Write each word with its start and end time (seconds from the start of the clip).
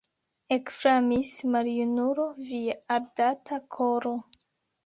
Ekflamis, 0.55 1.33
maljunulo, 1.57 2.25
via 2.47 2.79
ardanta 2.97 3.63
koro! 3.77 4.17